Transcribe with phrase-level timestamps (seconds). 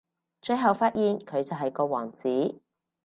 [0.41, 2.59] 最後發現佢就係個王子